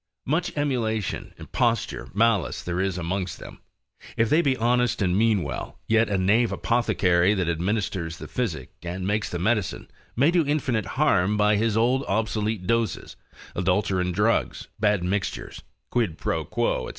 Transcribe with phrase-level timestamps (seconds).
[0.25, 3.59] Much emulation, imposture, malice, there is amongst them:
[4.17, 8.71] if they be honest and mean well, yet a knave apothecary that administers the physic,
[8.81, 13.15] and makes the medicine, may do infinite harm, by his old obsolete doses,
[13.55, 15.61] adulterine drugs, bad mixtures,
[15.91, 16.89] quid pro quo, &c.